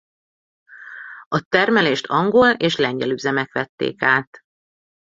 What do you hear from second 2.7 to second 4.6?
lengyel üzemek vették át.